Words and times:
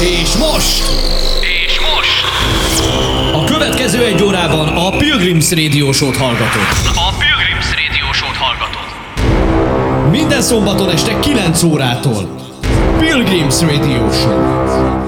És 0.00 0.36
most 0.36 0.82
És 1.66 1.80
most 1.80 2.24
a 3.34 3.44
következő 3.44 4.04
egy 4.04 4.22
órában 4.22 4.68
a 4.68 4.90
Pilgrims 4.96 5.50
Radio 5.50 5.92
Show-t 5.92 6.16
hallgatod. 6.16 6.62
a 6.94 7.14
Pilgrims 7.18 7.66
Radio 7.66 8.12
Show-t 8.12 8.36
hallgatod. 8.36 10.10
Minden 10.10 10.42
szombaton 10.42 10.90
este 10.90 11.18
9 11.18 11.62
órától. 11.62 12.28
Pilgrims 12.98 13.60
Radio 13.60 14.12
Show. 14.12 15.07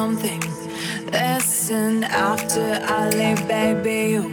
Something. 0.00 0.42
Listen, 1.12 2.04
after 2.04 2.66
I 2.98 3.00
leave, 3.18 3.42
baby, 3.46 3.98
you 4.14 4.32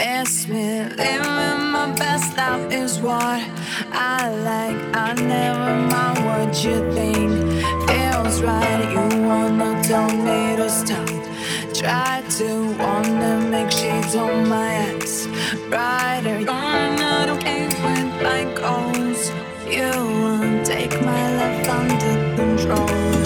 miss 0.00 0.32
me. 0.52 0.66
Living 1.02 1.64
my 1.76 1.86
best 2.02 2.28
life 2.36 2.66
is 2.82 2.92
what 3.06 3.40
I 4.16 4.18
like. 4.50 4.80
I 5.06 5.08
never 5.36 5.72
mind 5.92 6.18
what 6.28 6.52
you 6.64 6.76
think. 6.96 7.30
Feels 7.88 8.36
right, 8.48 8.82
you 8.94 9.04
wanna 9.28 9.70
tell 9.90 10.10
me 10.26 10.40
to 10.60 10.68
stop. 10.80 11.08
Try 11.80 12.12
to 12.38 12.48
wanna 12.82 13.32
make 13.54 13.70
shades 13.80 14.14
on 14.24 14.46
my 14.54 14.70
eyes 14.88 15.14
brighter. 15.70 16.38
You're 16.46 16.88
not 17.06 17.26
okay 17.36 17.62
with 17.84 18.10
my 18.28 18.42
goals. 18.62 19.22
You 19.76 19.90
won't 20.22 20.66
take 20.74 20.94
my 21.10 21.24
life 21.38 21.68
under 21.78 22.14
control. 22.36 23.21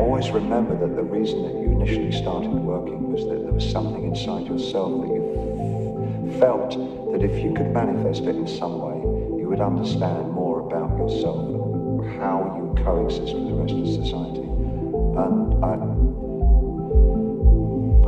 Always 0.00 0.30
remember 0.30 0.74
that 0.76 0.96
the 0.96 1.02
reason 1.02 1.42
that 1.42 1.52
you 1.52 1.72
initially 1.72 2.10
started 2.10 2.50
working 2.50 3.12
was 3.12 3.22
that 3.28 3.42
there 3.44 3.52
was 3.52 3.70
something 3.70 4.04
inside 4.04 4.46
yourself 4.46 5.02
that 5.02 5.08
you 5.12 6.36
felt 6.40 6.70
that 7.12 7.22
if 7.22 7.44
you 7.44 7.52
could 7.52 7.70
manifest 7.72 8.22
it 8.22 8.34
in 8.34 8.46
some 8.46 8.80
way, 8.80 8.96
you 9.38 9.46
would 9.46 9.60
understand 9.60 10.30
more 10.32 10.60
about 10.60 10.96
yourself 10.96 11.44
and 11.48 12.18
how 12.18 12.56
you 12.56 12.82
coexist 12.82 13.34
with 13.34 13.48
the 13.48 13.54
rest 13.54 13.74
of 13.76 13.86
society. 13.86 14.48
And 15.20 15.64
I, 15.64 15.76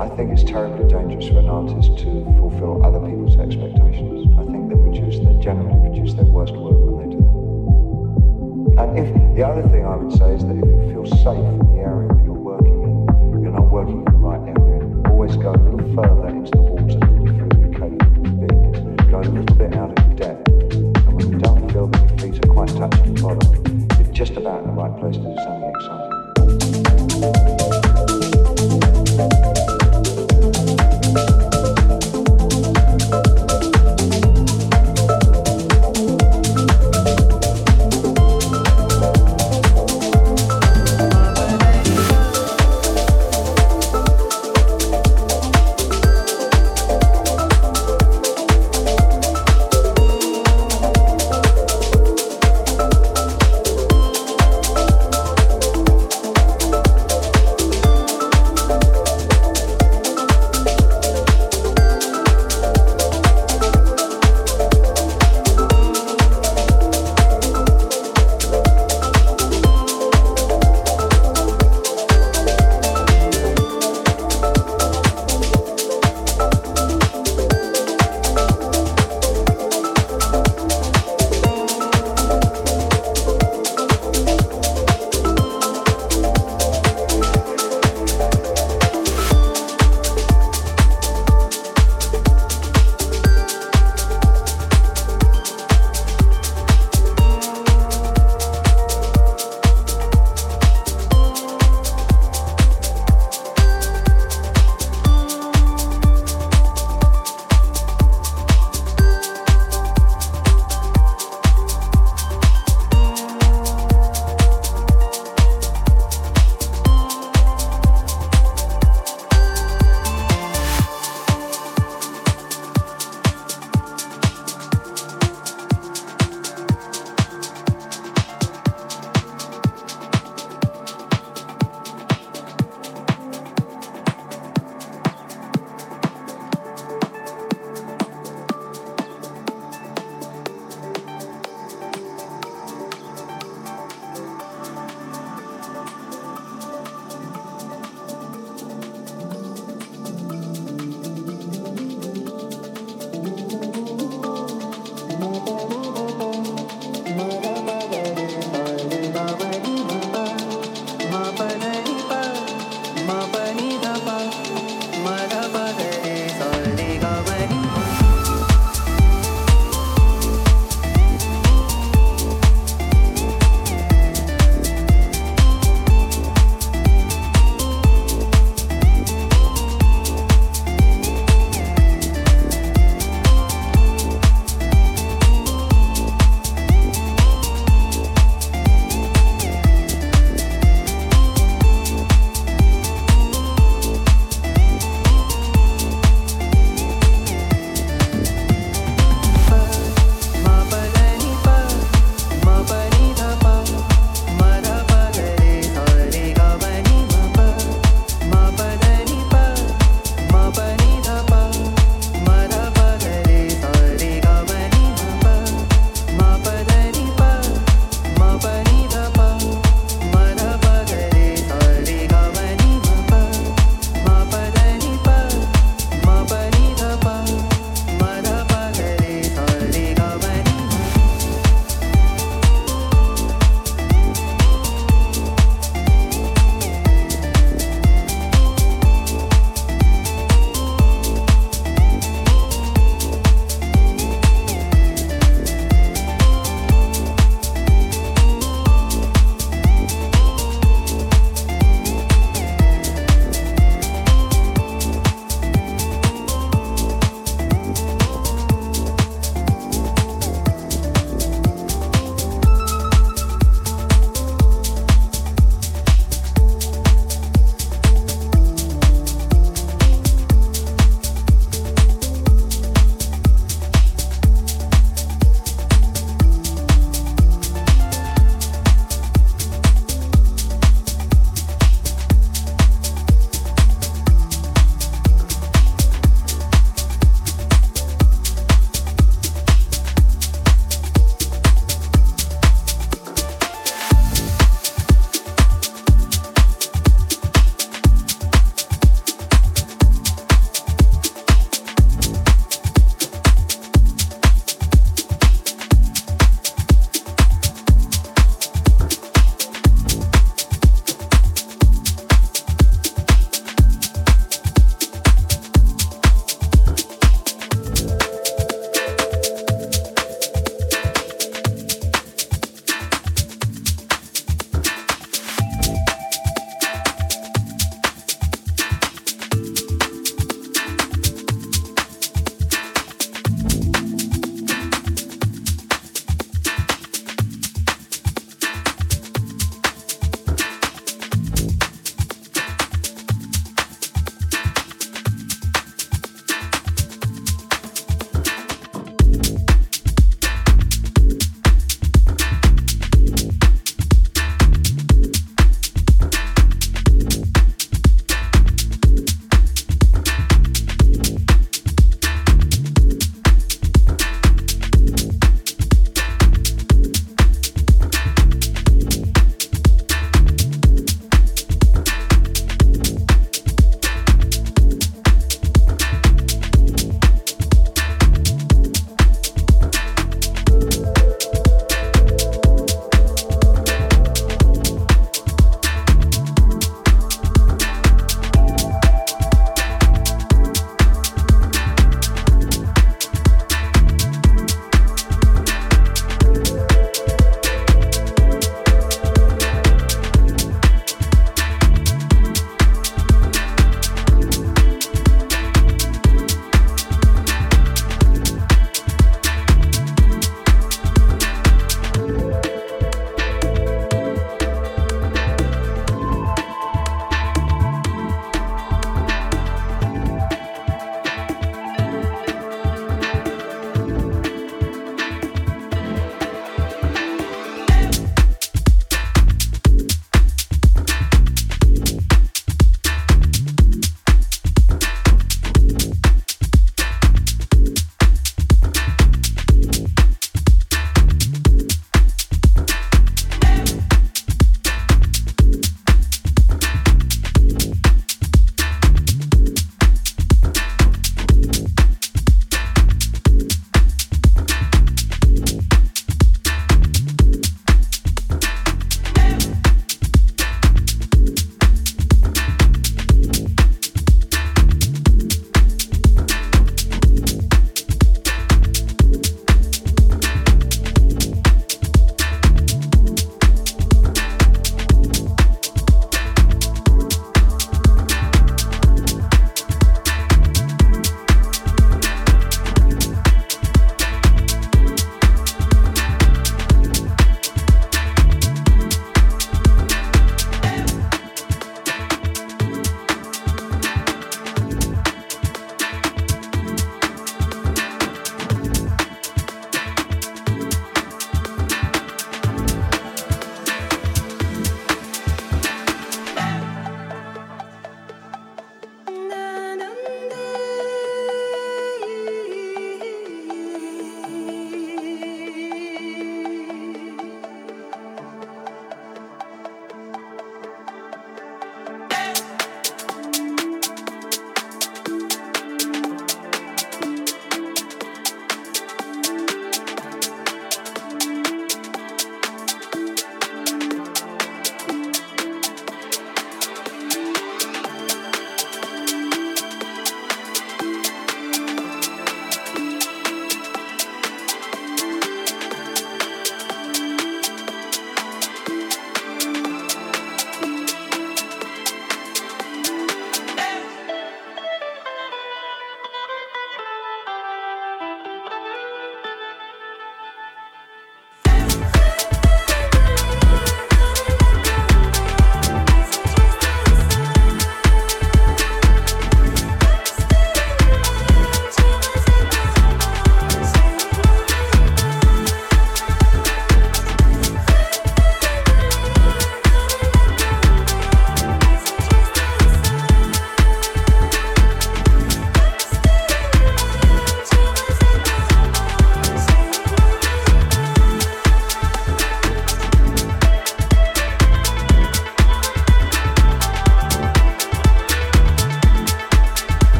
I 0.00 0.08
think 0.16 0.32
it's 0.32 0.44
terribly 0.44 0.88
dangerous 0.88 1.28
for 1.28 1.40
an 1.40 1.48
artist 1.48 1.98
to 2.08 2.24
fulfill 2.40 2.84
other 2.86 3.00
people's 3.00 3.36
expectations. 3.36 4.32
I 4.40 4.44
think 4.48 4.72
they 4.72 4.80
produce, 4.80 5.18
they 5.20 5.36
generally 5.44 5.78
produce 5.84 6.14
their 6.14 6.24
worst 6.24 6.54
work 6.56 6.91
And 8.82 8.98
if 8.98 9.36
the 9.36 9.46
other 9.46 9.62
thing 9.68 9.86
I 9.86 9.94
would 9.94 10.10
say 10.18 10.34
is 10.34 10.44
that 10.44 10.56
if 10.56 10.66
you 10.66 10.90
feel 10.90 11.06
safe 11.06 11.38
in 11.38 11.58
the 11.70 11.82
area 11.86 12.08
that 12.08 12.24
you're 12.24 12.34
working 12.34 12.82
in, 12.82 13.40
you're 13.40 13.52
not 13.52 13.70
working 13.70 13.98
in 13.98 14.04
the 14.04 14.18
right 14.18 14.42
area, 14.58 14.82
always 15.08 15.36
go 15.36 15.52
a 15.52 15.62
little 15.62 15.94
further 15.94 16.26
into 16.26 16.50
the 16.50 16.62
water 16.62 16.98
than 16.98 17.22
you 17.22 17.30
feel 17.30 17.46
you're 17.62 17.78
capable 17.78 18.26
of. 18.26 19.08
Go 19.08 19.20
a 19.20 19.30
little 19.30 19.54
bit 19.54 19.76
out 19.76 19.96
of 19.96 20.04
your 20.04 20.16
depth. 20.16 20.50
And 20.50 21.12
when 21.14 21.30
you 21.30 21.38
don't 21.38 21.70
feel 21.70 21.86
that 21.86 22.00
your 22.10 22.32
feet 22.32 22.44
are 22.44 22.52
quite 22.52 22.68
touching 22.70 23.14
the 23.14 23.22
bottom, 23.22 23.88
you're 24.02 24.12
just 24.12 24.32
about 24.32 24.64
in 24.64 24.66
the 24.66 24.72
right 24.72 24.98
place 24.98 25.14
to 25.14 25.22
do 25.22 25.51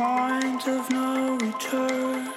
point 0.00 0.66
of 0.66 0.90
no 0.90 1.36
return. 1.36 2.32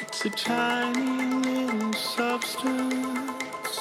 It's 0.00 0.24
a 0.24 0.30
tiny 0.30 1.46
little 1.46 1.92
substance. 1.92 3.76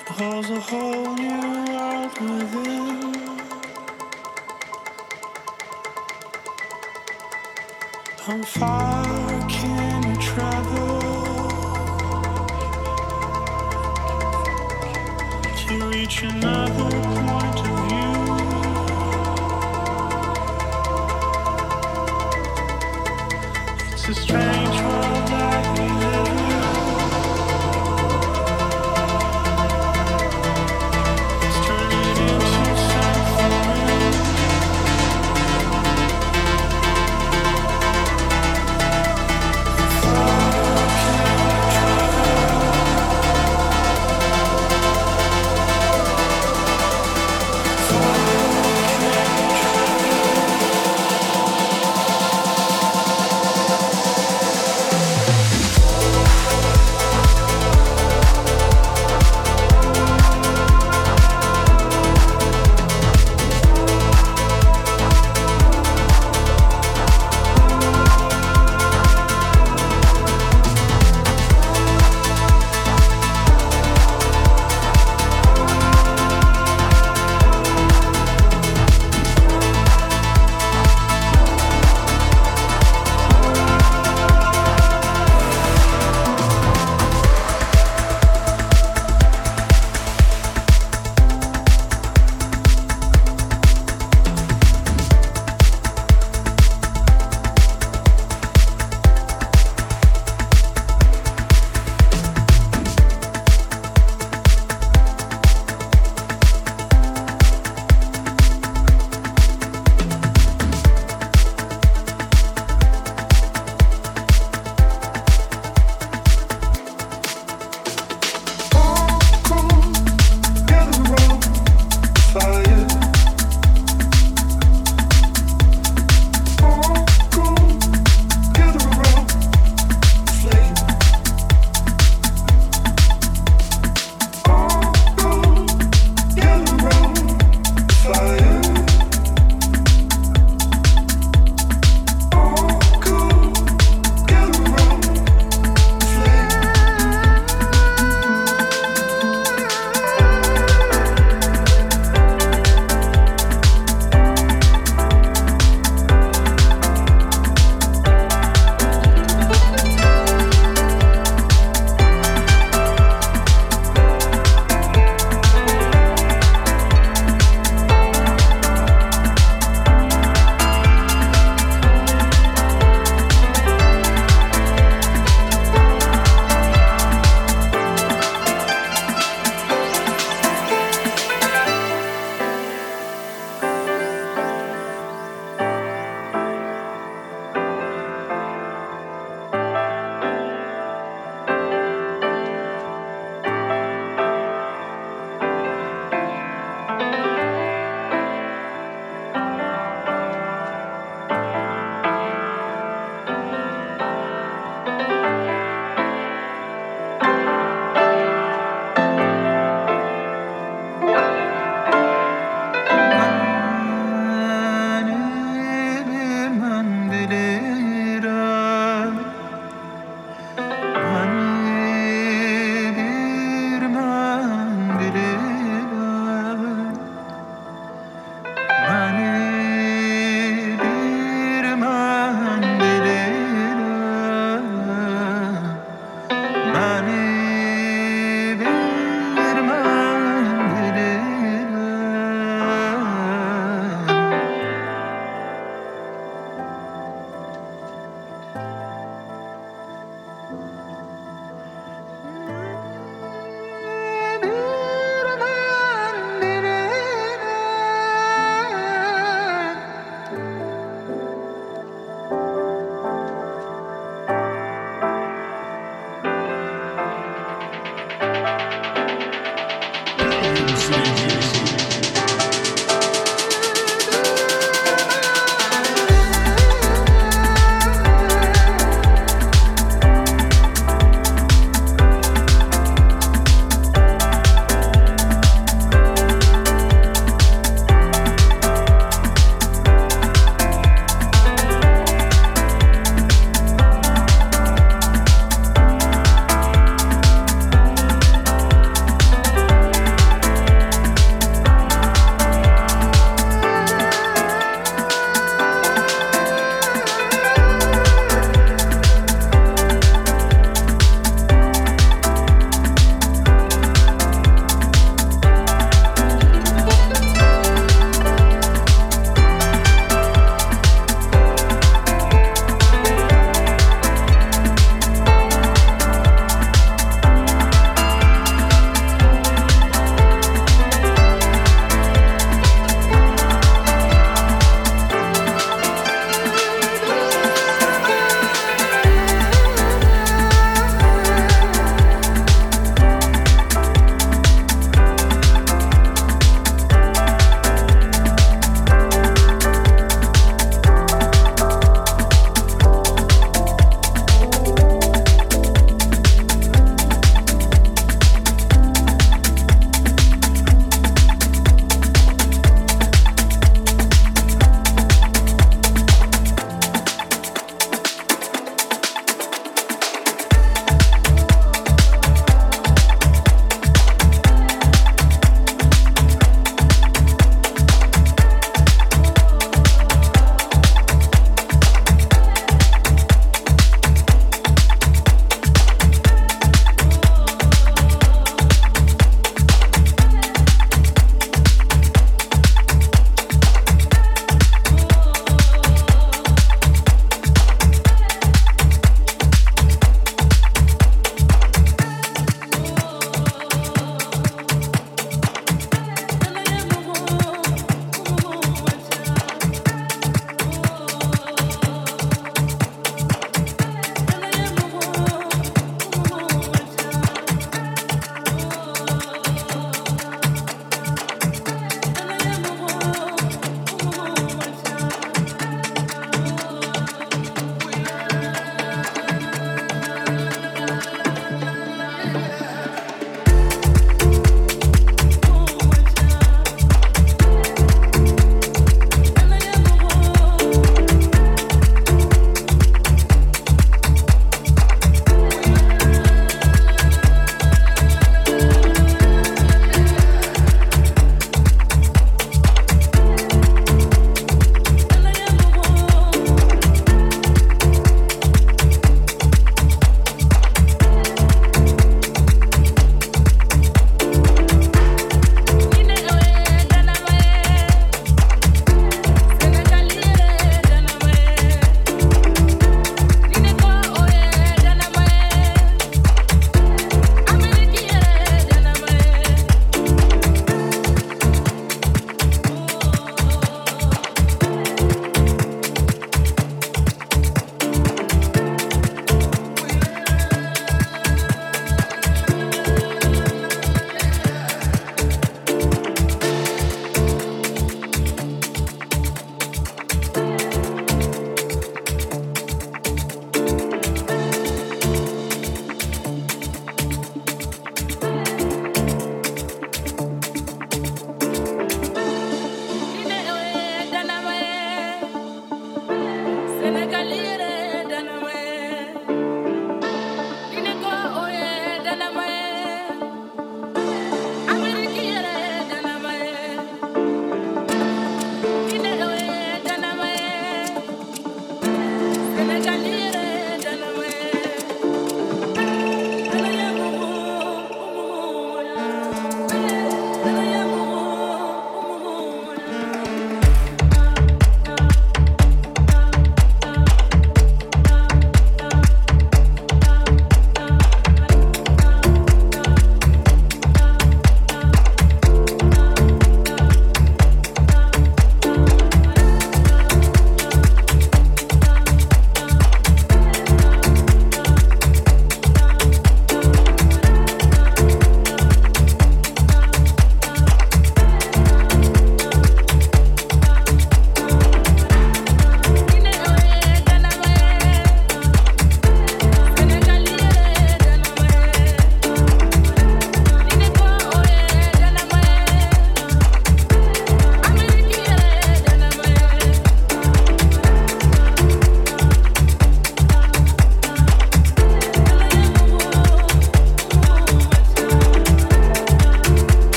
It 0.00 0.08
holds 0.18 0.50
a 0.50 0.60
whole 0.60 1.14
new 1.16 1.50
world 1.72 2.14
within. 2.20 3.14
How 8.24 8.42
far 8.42 9.48
can 9.48 10.14
you 10.14 10.22
travel 10.22 10.91
to 16.12 16.26
reach 16.26 16.34
another 16.34 16.90
point 17.00 17.60
of 17.60 17.88
view? 17.88 18.01